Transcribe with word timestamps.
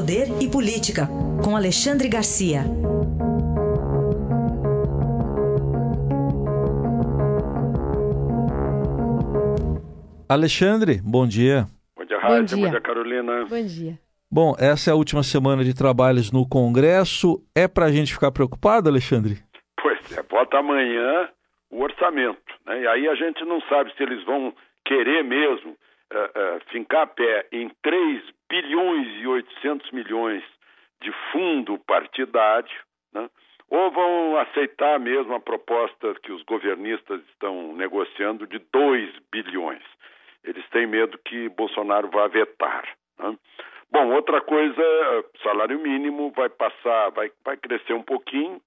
Poder 0.00 0.28
e 0.40 0.48
Política, 0.48 1.06
com 1.44 1.54
Alexandre 1.54 2.08
Garcia. 2.08 2.60
Alexandre, 10.26 11.02
bom 11.04 11.26
dia. 11.26 11.66
Bom 11.94 12.06
dia, 12.06 12.18
Rádio. 12.18 12.56
Bom, 12.56 12.62
bom 12.62 12.70
dia, 12.70 12.80
Carolina. 12.80 13.44
Bom 13.44 13.66
dia. 13.66 13.98
Bom, 14.32 14.54
essa 14.58 14.88
é 14.88 14.92
a 14.94 14.96
última 14.96 15.22
semana 15.22 15.62
de 15.62 15.74
trabalhos 15.74 16.32
no 16.32 16.48
Congresso. 16.48 17.36
É 17.54 17.68
para 17.68 17.84
a 17.84 17.92
gente 17.92 18.14
ficar 18.14 18.32
preocupado, 18.32 18.88
Alexandre? 18.88 19.36
Pois 19.82 20.00
é, 20.16 20.22
vota 20.22 20.56
amanhã 20.56 21.28
o 21.70 21.82
orçamento. 21.82 22.40
Né? 22.64 22.80
E 22.80 22.86
aí 22.86 23.06
a 23.06 23.14
gente 23.16 23.44
não 23.44 23.60
sabe 23.68 23.92
se 23.94 24.02
eles 24.02 24.24
vão 24.24 24.54
querer 24.86 25.22
mesmo 25.22 25.76
uh, 26.12 26.56
uh, 26.56 26.60
fincar 26.70 27.06
pé 27.08 27.46
em 27.52 27.70
3 27.82 28.22
bilhões 28.48 29.08
e 29.22 29.26
800 29.26 29.90
milhões 29.92 30.42
de 31.02 31.12
fundo 31.32 31.78
partidário, 31.78 32.76
né? 33.12 33.28
ou 33.68 33.90
vão 33.90 34.36
aceitar 34.38 34.98
mesmo 34.98 35.34
a 35.34 35.40
proposta 35.40 36.14
que 36.22 36.32
os 36.32 36.42
governistas 36.42 37.22
estão 37.30 37.74
negociando 37.74 38.46
de 38.46 38.58
2 38.72 39.10
bilhões. 39.32 39.82
Eles 40.42 40.66
têm 40.70 40.86
medo 40.86 41.18
que 41.24 41.48
Bolsonaro 41.50 42.08
vá 42.08 42.26
vetar. 42.26 42.84
Né? 43.18 43.36
Bom, 43.90 44.12
outra 44.12 44.40
coisa, 44.40 44.82
salário 45.42 45.78
mínimo 45.78 46.32
vai 46.32 46.48
passar, 46.48 47.10
vai, 47.10 47.30
vai 47.44 47.56
crescer 47.56 47.92
um 47.92 48.02
pouquinho, 48.02 48.60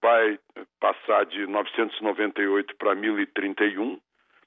vai 0.00 0.38
passar 0.80 1.24
de 1.26 1.46
998 1.46 2.76
para 2.76 2.94
1031, 2.94 3.98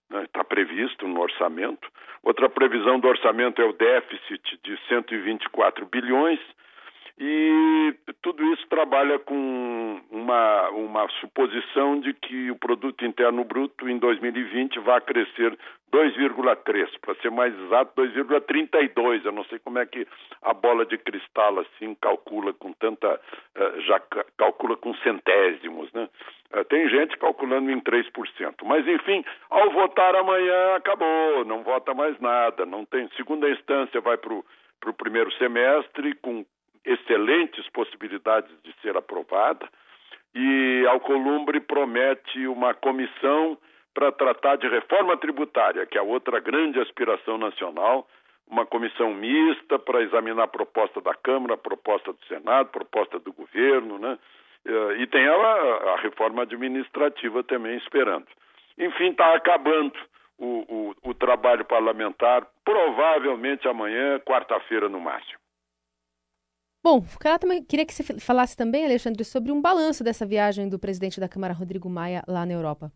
está 0.09 0.39
né, 0.39 0.45
previsto 0.47 1.07
no 1.07 1.21
orçamento. 1.21 1.87
Outra 2.23 2.49
previsão 2.49 2.99
do 2.99 3.07
orçamento 3.07 3.61
é 3.61 3.65
o 3.65 3.73
déficit 3.73 4.59
de 4.63 4.77
124 4.87 5.85
bilhões, 5.85 6.39
e 7.19 7.95
tudo 8.21 8.43
isso 8.53 8.67
trabalha 8.67 9.17
com 9.17 9.99
uma, 10.11 10.69
uma 10.69 11.09
suposição 11.19 11.99
de 11.99 12.13
que 12.13 12.51
o 12.51 12.55
produto 12.55 13.03
interno 13.03 13.43
bruto 13.43 13.89
em 13.89 13.97
2020 13.97 14.79
vai 14.81 15.01
crescer 15.01 15.57
2,3, 15.91 16.87
para 17.01 17.15
ser 17.15 17.31
mais 17.31 17.57
exato, 17.59 17.99
2,32. 17.99 19.25
Eu 19.25 19.31
não 19.31 19.43
sei 19.45 19.57
como 19.57 19.79
é 19.79 19.85
que 19.87 20.07
a 20.43 20.53
bola 20.53 20.85
de 20.85 20.95
cristal 20.99 21.59
assim 21.59 21.95
calcula 21.95 22.53
com 22.53 22.71
tanta 22.73 23.19
eh, 23.55 23.81
já 23.87 23.99
calcula 24.37 24.77
com 24.77 24.93
centésimos, 24.97 25.91
né? 25.93 26.07
Eh, 26.57 26.63
tem 26.63 26.89
gente 26.89 27.17
calculando 27.17 27.69
em 27.71 27.79
3%. 27.79 28.65
Mas 28.65 28.87
enfim, 28.87 29.23
ao 29.49 29.69
votar 29.71 30.15
amanhã 30.15 30.75
acabou, 30.75 31.45
não 31.45 31.63
vota 31.63 31.93
mais 31.93 32.19
nada, 32.19 32.65
não 32.65 32.83
tem 32.85 33.07
segunda 33.15 33.49
instância 33.49 34.01
vai 34.01 34.17
para 34.17 34.33
o 34.33 34.93
primeiro 34.93 35.31
semestre 35.33 36.15
com 36.15 36.45
excelentes 36.83 37.69
possibilidades 37.69 38.51
de 38.63 38.73
ser 38.81 38.95
aprovada 38.95 39.67
e 40.33 40.85
Alcolumbre 40.87 41.59
promete 41.59 42.47
uma 42.47 42.73
comissão 42.73 43.57
para 43.93 44.11
tratar 44.11 44.55
de 44.57 44.67
reforma 44.67 45.17
tributária, 45.17 45.85
que 45.85 45.97
é 45.97 46.01
outra 46.01 46.39
grande 46.39 46.79
aspiração 46.79 47.37
nacional, 47.37 48.07
uma 48.47 48.65
comissão 48.65 49.13
mista 49.13 49.79
para 49.79 50.03
examinar 50.03 50.43
a 50.43 50.47
proposta 50.47 51.01
da 51.01 51.13
Câmara, 51.15 51.55
a 51.55 51.57
proposta 51.57 52.13
do 52.13 52.25
Senado, 52.27 52.67
a 52.67 52.71
proposta 52.71 53.19
do 53.19 53.33
governo, 53.33 53.97
né? 53.97 54.17
Eh, 54.67 55.01
e 55.01 55.07
tem 55.07 55.25
a, 55.25 55.33
a 55.33 56.01
reforma 56.01 56.43
administrativa 56.43 57.41
também 57.43 57.77
esperando. 57.77 58.27
Enfim, 58.77 59.11
está 59.11 59.33
acabando 59.33 59.97
o, 60.37 60.91
o, 61.03 61.09
o 61.09 61.13
trabalho 61.13 61.63
parlamentar, 61.63 62.45
provavelmente 62.65 63.67
amanhã, 63.67 64.19
quarta-feira 64.19 64.89
no 64.89 64.99
máximo. 64.99 65.39
Bom, 66.83 67.01
também, 67.39 67.63
queria 67.63 67.85
que 67.85 67.93
você 67.93 68.19
falasse 68.19 68.55
também, 68.55 68.85
Alexandre, 68.85 69.23
sobre 69.23 69.51
um 69.51 69.61
balanço 69.61 70.03
dessa 70.03 70.25
viagem 70.25 70.69
do 70.69 70.79
presidente 70.79 71.19
da 71.19 71.27
Câmara, 71.27 71.53
Rodrigo 71.53 71.89
Maia, 71.89 72.21
lá 72.27 72.45
na 72.45 72.53
Europa. 72.53 72.91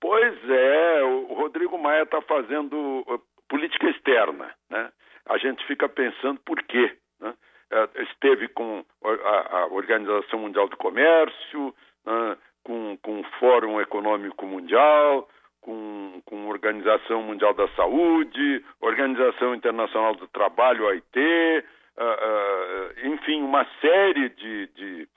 Pois 0.00 0.50
é, 0.50 1.02
o 1.02 1.34
Rodrigo 1.34 1.76
Maia 1.78 2.04
está 2.04 2.22
fazendo 2.22 2.74
uh, 3.06 3.20
política 3.48 3.88
externa. 3.90 4.54
Né? 4.70 4.90
A 5.26 5.36
gente 5.38 5.66
fica 5.66 5.88
pensando 5.88 6.40
por 6.40 6.62
quê. 6.62 6.96
Né? 7.20 7.34
É, 7.72 8.02
esteve 8.02 8.48
com 8.48 8.84
a, 9.02 9.66
Organização 9.70 10.40
Mundial 10.40 10.68
do 10.68 10.76
Comércio, 10.76 11.74
né? 12.04 12.36
com, 12.62 12.98
com 12.98 13.20
o 13.20 13.24
Fórum 13.40 13.80
Econômico 13.80 14.46
Mundial, 14.46 15.26
com, 15.62 16.20
com 16.26 16.44
a 16.44 16.50
Organização 16.50 17.22
Mundial 17.22 17.54
da 17.54 17.66
Saúde, 17.68 18.62
Organização 18.78 19.54
Internacional 19.54 20.14
do 20.16 20.28
Trabalho, 20.28 20.84
OIT, 20.84 21.18
uh, 21.18 22.02
uh, 22.02 23.06
enfim, 23.06 23.42
uma 23.42 23.66
série 23.80 24.28
de. 24.28 24.66
de 24.68 25.08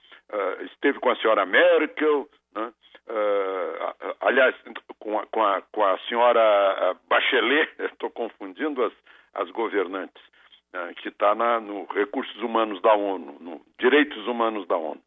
esteve 0.72 1.00
com 1.00 1.10
a 1.10 1.16
senhora 1.18 1.46
Merkel, 1.46 2.28
né? 2.56 2.74
aliás, 4.22 4.56
com 5.00 5.20
a, 5.20 5.26
com, 5.28 5.44
a, 5.44 5.62
com 5.62 5.84
a 5.84 5.98
senhora 6.10 6.96
Bachelet, 7.08 7.72
estou 7.92 8.10
confundindo 8.10 8.84
as, 8.84 8.94
as 9.36 9.52
governantes, 9.52 10.22
que 10.98 11.10
está 11.10 11.34
no 11.36 11.86
Recursos 11.86 12.42
Humanos 12.42 12.82
da 12.82 12.94
ONU, 12.94 13.38
no 13.40 13.62
Direitos 13.80 14.26
Humanos 14.28 14.68
da 14.68 14.78
ONU. 14.78 15.02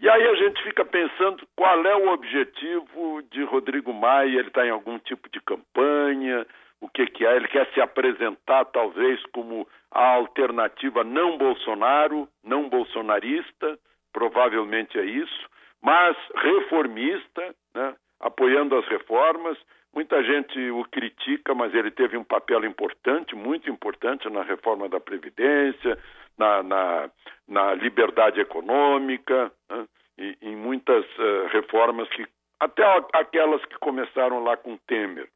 E 0.00 0.08
aí 0.08 0.28
a 0.28 0.34
gente 0.36 0.62
fica 0.62 0.84
pensando 0.84 1.46
qual 1.56 1.84
é 1.84 1.96
o 1.96 2.12
objetivo 2.12 3.22
de 3.32 3.42
Rodrigo 3.42 3.92
Maia, 3.92 4.38
ele 4.38 4.48
está 4.48 4.64
em 4.64 4.70
algum 4.70 4.98
tipo 4.98 5.28
de 5.28 5.40
campanha, 5.40 6.46
o 6.80 6.88
que, 6.88 7.06
que 7.06 7.26
é, 7.26 7.34
ele 7.34 7.48
quer 7.48 7.66
se 7.74 7.80
apresentar 7.80 8.64
talvez 8.66 9.20
como 9.32 9.66
a 9.90 10.14
alternativa 10.14 11.02
não 11.02 11.36
Bolsonaro, 11.36 12.28
não 12.44 12.68
bolsonarista, 12.68 13.78
provavelmente 14.12 14.98
é 14.98 15.04
isso, 15.04 15.48
mas 15.82 16.16
reformista, 16.36 17.54
né, 17.74 17.94
apoiando 18.20 18.76
as 18.76 18.86
reformas. 18.86 19.58
Muita 19.94 20.22
gente 20.22 20.70
o 20.70 20.84
critica, 20.84 21.54
mas 21.54 21.74
ele 21.74 21.90
teve 21.90 22.16
um 22.16 22.24
papel 22.24 22.64
importante, 22.64 23.34
muito 23.34 23.70
importante 23.70 24.28
na 24.28 24.42
reforma 24.42 24.88
da 24.88 25.00
Previdência, 25.00 25.98
na, 26.36 26.62
na, 26.62 27.10
na 27.48 27.74
liberdade 27.74 28.40
econômica, 28.40 29.50
né, 29.68 29.86
e, 30.18 30.36
em 30.42 30.56
muitas 30.56 31.04
uh, 31.04 31.46
reformas 31.50 32.08
que 32.10 32.26
até 32.60 32.82
aquelas 33.12 33.64
que 33.66 33.78
começaram 33.78 34.42
lá 34.42 34.56
com 34.56 34.76
Temer. 34.78 35.28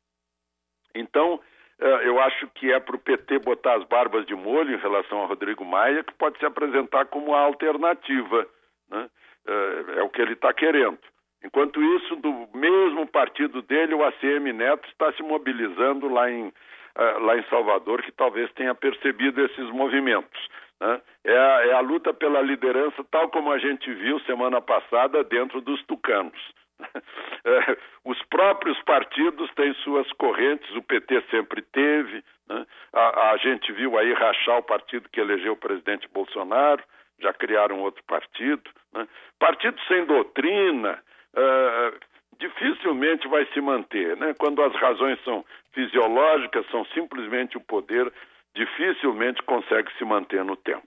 Então, 0.95 1.41
é, 1.79 2.09
eu 2.09 2.21
acho 2.21 2.49
que 2.49 2.73
é 2.73 2.79
para 2.79 2.97
o 2.97 2.99
PT 2.99 3.41
botar 3.41 3.75
as 3.75 3.85
barbas 3.85 4.27
de 4.27 4.35
molho 4.35 4.75
em 4.75 4.81
relação 4.81 5.23
a 5.23 5.27
Rodrigo 5.27 5.65
Maia, 5.65 6.05
que 6.05 6.15
pode 6.15 6.39
se 6.39 6.47
apresentar 6.47 7.07
como 7.07 7.35
a 7.35 7.41
alternativa. 7.41 8.47
Né? 8.91 9.11
É, 9.47 9.99
é 9.99 10.03
o 10.03 10.09
que 10.09 10.23
ele 10.23 10.35
está 10.35 10.53
querendo. 10.53 10.99
Enquanto 11.45 11.83
isso, 11.83 12.17
do 12.17 12.49
mesmo 12.55 13.07
partido 13.07 13.63
dele, 13.63 13.95
o 13.95 14.05
ACM 14.05 14.53
Neto 14.53 14.89
está 14.89 15.13
se 15.13 15.23
mobilizando 15.23 16.09
lá 16.09 16.31
em, 16.31 16.53
é, 16.95 17.03
lá 17.19 17.37
em 17.37 17.43
Salvador, 17.45 18.03
que 18.03 18.13
talvez 18.13 18.51
tenha 18.53 18.75
percebido 18.75 19.45
esses 19.45 19.69
movimentos. 19.71 20.49
Né? 20.81 21.01
É, 21.25 21.37
a, 21.37 21.67
é 21.67 21.73
a 21.73 21.81
luta 21.81 22.15
pela 22.15 22.41
liderança, 22.41 23.05
tal 23.11 23.29
como 23.31 23.51
a 23.51 23.59
gente 23.59 23.93
viu 23.93 24.21
semana 24.21 24.61
passada 24.61 25.25
dentro 25.25 25.61
dos 25.61 25.83
tucanos. 25.85 26.41
É, 27.45 27.77
os 28.05 28.23
próprios 28.27 28.81
partidos 28.83 29.53
têm 29.55 29.75
suas 29.83 30.09
correntes, 30.13 30.71
o 30.77 30.83
PT 30.83 31.25
sempre 31.29 31.61
teve. 31.61 32.23
Né? 32.49 32.65
A, 32.93 33.33
a, 33.33 33.37
gente 33.37 33.73
viu 33.73 33.99
aí 33.99 34.13
rachar 34.13 34.59
o 34.59 34.63
partido 34.63 35.09
que 35.09 35.21
elegeu 35.21 35.55
o 35.55 35.57
presidente 35.57 36.09
Bolsonaro, 36.09 36.81
já 37.21 37.33
criaram 37.33 37.81
outro 37.81 38.01
partido. 38.05 38.63
Né? 38.93 39.09
Partido 39.41 39.77
sem 39.89 40.05
doutrina 40.05 41.03
uh, 41.35 41.99
dificilmente 42.39 43.29
vai 43.29 43.47
se 43.53 43.61
manter. 43.61 44.17
Né? 44.17 44.35
Quando 44.39 44.63
as 44.63 44.75
razões 44.75 45.19
são 45.25 45.45
fisiológicas, 45.73 46.67
são 46.71 46.85
simplesmente 46.87 47.57
o 47.57 47.61
poder, 47.61 48.13
dificilmente 48.55 49.43
consegue 49.43 49.91
se 49.99 50.05
manter 50.05 50.45
no 50.45 50.57
tempo. 50.57 50.87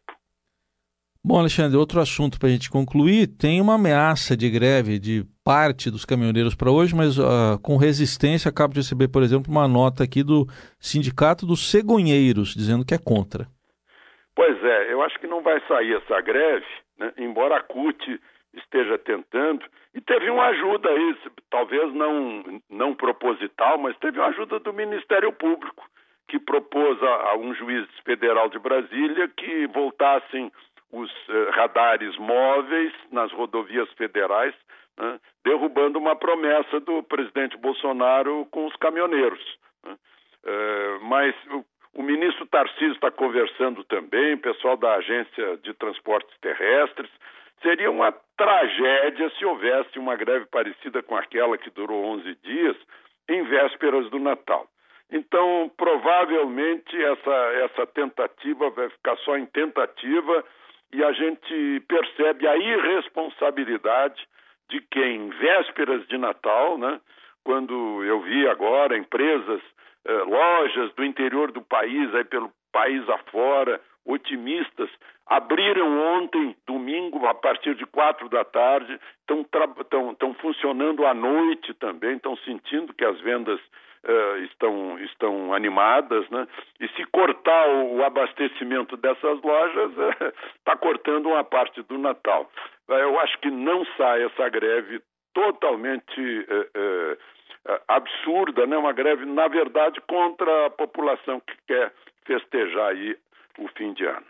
Bom, 1.27 1.39
Alexandre, 1.39 1.75
outro 1.75 1.99
assunto 1.99 2.37
para 2.37 2.49
a 2.49 2.51
gente 2.51 2.69
concluir: 2.69 3.25
tem 3.25 3.59
uma 3.59 3.75
ameaça 3.75 4.37
de 4.37 4.47
greve 4.47 4.99
de 4.99 5.23
parte 5.43 5.89
dos 5.89 6.05
caminhoneiros 6.05 6.53
para 6.53 6.69
hoje, 6.69 6.95
mas 6.95 7.17
uh, 7.17 7.59
com 7.63 7.77
resistência. 7.77 8.49
Acabo 8.49 8.75
de 8.75 8.81
receber, 8.81 9.07
por 9.07 9.23
exemplo, 9.23 9.51
uma 9.51 9.67
nota 9.67 10.03
aqui 10.03 10.23
do 10.23 10.45
Sindicato 10.79 11.43
dos 11.43 11.71
Cegonheiros, 11.71 12.53
dizendo 12.53 12.85
que 12.85 12.93
é 12.93 12.99
contra. 12.99 13.47
Pois 14.35 14.63
é, 14.63 14.93
eu 14.93 15.01
acho 15.01 15.17
que 15.19 15.25
não 15.25 15.41
vai 15.41 15.59
sair 15.67 15.95
essa 15.95 16.21
greve, 16.21 16.65
né? 16.99 17.11
embora 17.17 17.57
a 17.57 17.63
CUT 17.63 18.21
esteja 18.57 18.97
tentando. 18.97 19.65
E 19.93 20.01
teve 20.01 20.29
uma 20.29 20.45
ajuda 20.47 20.89
aí, 20.89 21.17
talvez 21.49 21.93
não, 21.93 22.61
não 22.69 22.93
proposital, 22.93 23.77
mas 23.77 23.97
teve 23.97 24.19
uma 24.19 24.27
ajuda 24.27 24.59
do 24.59 24.73
Ministério 24.73 25.31
Público, 25.31 25.87
que 26.27 26.39
propôs 26.39 27.01
a, 27.01 27.31
a 27.31 27.37
um 27.37 27.53
juiz 27.53 27.87
federal 28.03 28.49
de 28.49 28.59
Brasília 28.59 29.27
que 29.29 29.67
voltassem 29.67 30.51
os 30.91 31.11
eh, 31.29 31.49
radares 31.51 32.17
móveis 32.17 32.93
nas 33.11 33.31
rodovias 33.31 33.89
federais, 33.93 34.55
né, 34.97 35.19
derrubando 35.43 35.99
uma 35.99 36.15
promessa 36.15 36.79
do 36.79 37.03
presidente 37.03 37.57
Bolsonaro 37.57 38.45
com 38.51 38.65
os 38.65 38.75
caminhoneiros. 38.77 39.57
Né. 39.83 39.95
Eh, 40.45 40.99
mas 41.01 41.35
o, 41.51 41.65
O 41.95 42.03
ministro 42.03 42.45
Tarcísio 42.45 42.91
está 42.91 43.09
conversando 43.09 43.81
também, 43.85 44.33
o 44.33 44.37
pessoal 44.39 44.75
da 44.75 44.95
Agência 44.95 45.57
de 45.63 45.73
Transportes 45.73 46.35
Terrestres. 46.41 47.09
Seria 47.65 47.89
uma 47.89 48.11
tragédia 48.37 49.27
se 49.39 49.43
houvesse 49.43 49.97
uma 49.97 50.15
greve 50.15 50.45
parecida 50.45 51.01
com 51.01 51.17
aquela 51.17 51.57
que 51.57 51.71
durou 51.71 52.05
11 52.05 52.35
dias 52.43 52.77
em 53.27 53.41
vésperas 53.41 54.07
do 54.11 54.19
Natal. 54.19 54.67
Então, 55.11 55.71
provavelmente, 55.75 56.95
essa, 57.03 57.35
essa 57.63 57.87
tentativa 57.87 58.69
vai 58.69 58.87
ficar 58.89 59.17
só 59.17 59.35
em 59.35 59.47
tentativa 59.47 60.43
e 60.93 61.03
a 61.03 61.11
gente 61.13 61.79
percebe 61.87 62.47
a 62.47 62.55
irresponsabilidade 62.55 64.27
de 64.69 64.79
quem, 64.91 65.15
em 65.15 65.29
vésperas 65.29 66.07
de 66.07 66.19
Natal, 66.19 66.77
né, 66.77 67.01
quando 67.43 68.03
eu 68.03 68.21
vi 68.21 68.47
agora 68.47 68.95
empresas, 68.95 69.61
eh, 70.05 70.23
lojas 70.23 70.93
do 70.93 71.03
interior 71.03 71.51
do 71.51 71.63
país, 71.63 72.13
aí 72.13 72.25
pelo 72.25 72.51
país 72.71 73.07
afora, 73.09 73.81
otimistas, 74.05 74.89
abriram 75.25 75.99
ontem, 76.15 76.54
a 77.27 77.33
partir 77.33 77.75
de 77.75 77.85
quatro 77.85 78.29
da 78.29 78.43
tarde, 78.43 78.99
estão 79.21 80.33
funcionando 80.35 81.05
à 81.05 81.13
noite 81.13 81.73
também, 81.75 82.15
estão 82.15 82.35
sentindo 82.37 82.93
que 82.93 83.05
as 83.05 83.19
vendas 83.21 83.59
uh, 84.05 84.37
estão, 84.43 84.99
estão 84.99 85.53
animadas, 85.53 86.29
né? 86.29 86.47
E 86.79 86.87
se 86.89 87.03
cortar 87.05 87.67
o, 87.69 87.97
o 87.97 88.03
abastecimento 88.03 88.95
dessas 88.97 89.41
lojas, 89.41 89.91
está 90.59 90.73
uh, 90.73 90.77
cortando 90.77 91.27
uma 91.27 91.43
parte 91.43 91.81
do 91.83 91.97
Natal. 91.97 92.49
Uh, 92.87 92.93
eu 92.93 93.19
acho 93.19 93.37
que 93.39 93.49
não 93.49 93.85
sai 93.97 94.23
essa 94.23 94.47
greve 94.49 95.01
totalmente 95.33 96.47
absurda, 97.89 98.65
né? 98.65 98.77
Uma 98.77 98.93
greve, 98.93 99.25
na 99.25 99.49
verdade, 99.49 99.99
contra 100.01 100.67
a 100.67 100.69
população 100.69 101.41
que 101.41 101.53
quer 101.67 101.91
festejar 102.25 102.91
aí 102.91 103.17
o 103.57 103.67
fim 103.69 103.91
de 103.93 104.05
ano. 104.05 104.25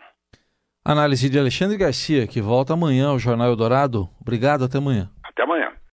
Análise 0.88 1.28
de 1.28 1.36
Alexandre 1.36 1.76
Garcia, 1.76 2.28
que 2.28 2.40
volta 2.40 2.74
amanhã 2.74 3.08
ao 3.08 3.18
Jornal 3.18 3.48
Eldorado. 3.48 4.08
Obrigado, 4.20 4.64
até 4.64 4.78
amanhã. 4.78 5.10
Até 5.24 5.42
amanhã. 5.42 5.72